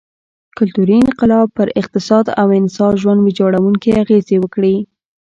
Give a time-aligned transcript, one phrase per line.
[0.57, 4.75] کلتوري انقلاب پر اقتصاد او انسا ژوند ویجاړوونکې اغېزې وکړې.